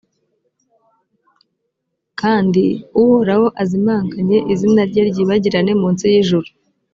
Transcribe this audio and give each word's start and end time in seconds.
kandi 2.19 2.65
uhoraho 3.01 3.47
azimanganye 3.61 4.37
izina 4.53 4.81
rye 4.89 5.01
ryibagirane 5.09 5.71
mu 5.81 5.87
nsi 5.93 6.05
y’ijuru. 6.13 6.49